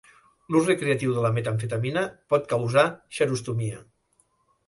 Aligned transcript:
L'ús 0.53 0.69
recreatiu 0.69 1.11
de 1.17 1.25
la 1.25 1.31
metamfetamina 1.35 2.03
pot 2.33 2.49
causar 2.53 2.85
xerostomia. 3.19 3.85